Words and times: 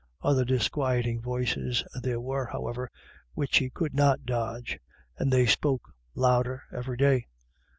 Other 0.23 0.43
disquieting 0.45 1.21
voices 1.21 1.83
there 2.01 2.19
were, 2.19 2.47
however, 2.47 2.89
which 3.35 3.57
he 3.59 3.69
could 3.69 3.93
not 3.93 4.25
dodge, 4.25 4.79
and 5.19 5.31
they 5.31 5.45
spoke 5.45 5.89
403 6.15 6.25
IRISH 6.25 6.25
IDYLLS. 6.25 6.25
i 6.25 6.35
louder 6.35 6.63
every 6.75 6.97
day. 6.97 7.27